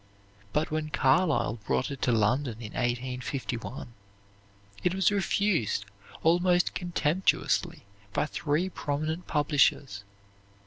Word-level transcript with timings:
But 0.51 0.71
when 0.71 0.89
Carlyle 0.89 1.59
brought 1.63 1.91
it 1.91 2.01
to 2.01 2.11
London 2.11 2.55
in 2.57 2.73
1851, 2.73 3.93
it 4.83 4.95
was 4.95 5.11
refused 5.11 5.85
almost 6.23 6.73
contemptuously 6.73 7.83
by 8.11 8.25
three 8.25 8.67
prominent 8.67 9.27
publishers. 9.27 10.03